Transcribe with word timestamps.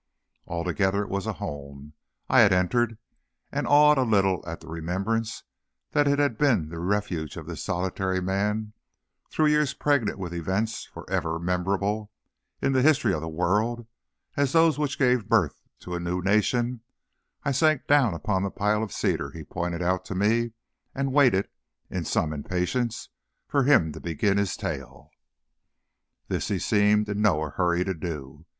Altogether, 0.47 1.03
it 1.03 1.09
was 1.09 1.27
a 1.27 1.33
home 1.33 1.93
I 2.27 2.39
had 2.39 2.51
entered; 2.51 2.97
and 3.51 3.67
awed 3.67 3.99
a 3.99 4.01
little 4.01 4.43
at 4.47 4.59
the 4.59 4.67
remembrance 4.67 5.43
that 5.91 6.07
it 6.07 6.17
had 6.17 6.39
been 6.39 6.69
the 6.69 6.79
refuge 6.79 7.37
of 7.37 7.45
this 7.45 7.61
solitary 7.63 8.19
man 8.19 8.73
through 9.29 9.45
years 9.45 9.75
pregnant 9.75 10.17
with 10.17 10.33
events 10.33 10.85
forever 10.85 11.37
memorable 11.37 12.09
in 12.63 12.71
the 12.73 12.81
history 12.81 13.13
of 13.13 13.21
the 13.21 13.27
world 13.29 13.85
as 14.35 14.53
those 14.53 14.79
which 14.79 14.97
gave 14.97 15.29
birth 15.29 15.61
to 15.81 15.93
a 15.93 15.99
new 15.99 16.19
nation, 16.19 16.81
I 17.43 17.51
sank 17.51 17.85
down 17.85 18.15
upon 18.15 18.41
the 18.41 18.49
pile 18.49 18.81
of 18.81 18.91
cedar 18.91 19.29
he 19.29 19.43
pointed 19.43 19.83
out 19.83 20.03
to 20.05 20.15
me, 20.15 20.53
and 20.95 21.13
waited 21.13 21.47
in 21.91 22.05
some 22.05 22.33
impatience 22.33 23.09
for 23.47 23.65
him 23.65 23.91
to 23.91 23.99
begin 23.99 24.39
his 24.39 24.57
tale. 24.57 25.11
This 26.27 26.47
he 26.47 26.57
seemed 26.57 27.07
in 27.07 27.21
no 27.21 27.39
hurry 27.51 27.83
to 27.83 27.93
do. 27.93 28.47